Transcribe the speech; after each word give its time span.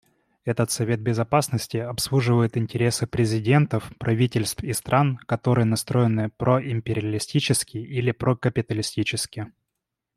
Этот 0.45 0.71
Совет 0.71 0.99
Безопасности 0.99 1.77
обслуживает 1.77 2.57
интересы 2.57 3.05
президентов, 3.05 3.91
правительств 3.99 4.63
и 4.63 4.73
стран, 4.73 5.17
которые 5.27 5.65
настроены 5.65 6.31
проимпериалистически 6.37 7.77
или 7.77 8.09
прокапиталистически. 8.11 9.51